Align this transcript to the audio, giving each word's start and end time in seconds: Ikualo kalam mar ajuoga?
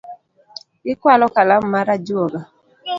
Ikualo 0.91 1.25
kalam 1.35 1.63
mar 1.73 1.87
ajuoga? 1.95 2.39